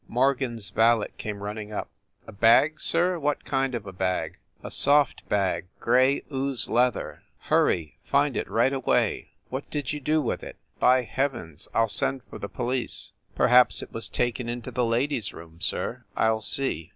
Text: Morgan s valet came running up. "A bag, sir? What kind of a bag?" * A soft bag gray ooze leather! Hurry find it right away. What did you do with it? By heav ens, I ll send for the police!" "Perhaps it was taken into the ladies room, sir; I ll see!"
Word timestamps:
Morgan 0.07 0.55
s 0.55 0.71
valet 0.71 1.09
came 1.19 1.43
running 1.43 1.71
up. 1.71 1.87
"A 2.25 2.31
bag, 2.31 2.79
sir? 2.79 3.19
What 3.19 3.45
kind 3.45 3.75
of 3.75 3.85
a 3.85 3.93
bag?" 3.93 4.39
* 4.49 4.63
A 4.63 4.71
soft 4.71 5.21
bag 5.29 5.67
gray 5.79 6.23
ooze 6.33 6.67
leather! 6.67 7.21
Hurry 7.41 7.99
find 8.03 8.35
it 8.35 8.49
right 8.49 8.73
away. 8.73 9.29
What 9.49 9.69
did 9.69 9.93
you 9.93 9.99
do 9.99 10.19
with 10.19 10.41
it? 10.41 10.55
By 10.79 11.03
heav 11.03 11.35
ens, 11.35 11.67
I 11.71 11.81
ll 11.81 11.87
send 11.87 12.23
for 12.23 12.39
the 12.39 12.49
police!" 12.49 13.11
"Perhaps 13.35 13.83
it 13.83 13.93
was 13.93 14.09
taken 14.09 14.49
into 14.49 14.71
the 14.71 14.85
ladies 14.85 15.33
room, 15.33 15.59
sir; 15.61 16.03
I 16.17 16.29
ll 16.29 16.41
see!" 16.41 16.89